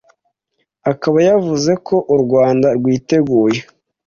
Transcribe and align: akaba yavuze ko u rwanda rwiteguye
akaba 0.91 1.17
yavuze 1.29 1.71
ko 1.87 1.95
u 2.13 2.15
rwanda 2.23 2.67
rwiteguye 2.77 3.59